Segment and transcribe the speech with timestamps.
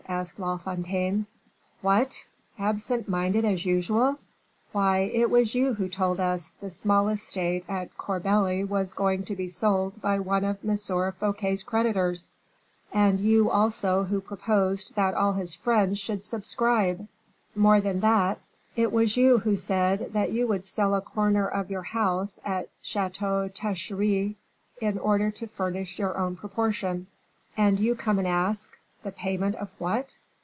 [0.07, 1.25] asked La Fontaine.
[1.81, 2.25] "What!
[2.59, 4.19] absent minded as usual!
[4.73, 9.35] Why, it was you who told us the small estate at Corbeli was going to
[9.37, 10.75] be sold by one of M.
[10.75, 12.29] Fouquet's creditors;
[12.91, 17.07] and you, also, who proposed that all his friends should subscribe
[17.55, 18.39] more than that,
[18.75, 22.67] it was you who said that you would sell a corner of your house at
[22.81, 24.35] Chateau Thierry,
[24.81, 27.07] in order to furnish your own proportion,
[27.55, 28.69] and you come and ask
[29.05, 30.15] '_The payment of what?